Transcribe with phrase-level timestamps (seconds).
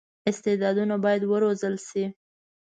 [0.29, 2.03] استعدادونه باید وروزل شي.